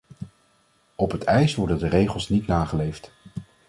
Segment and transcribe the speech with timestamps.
[0.95, 3.11] Op het ijs worden de regels niet nageleefd.